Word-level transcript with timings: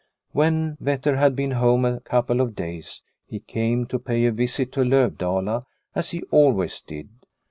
When 0.31 0.77
Vetter 0.79 1.19
had 1.19 1.35
been 1.35 1.51
at 1.51 1.57
home 1.59 1.85
a 1.85 1.99
couple 1.99 2.41
of 2.41 2.55
days 2.55 3.03
he 3.27 3.39
came 3.41 3.85
to 3.85 3.99
pay 3.99 4.25
a 4.25 4.31
visit 4.31 4.71
to 4.71 4.81
Lovdala, 4.83 5.61
as 5.93 6.09
he 6.09 6.23
always 6.31 6.79
did. 6.81 7.09